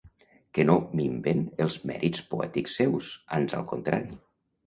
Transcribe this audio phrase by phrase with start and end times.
[0.57, 4.17] Que no minven els mèrits poètics seus, ans al contrari.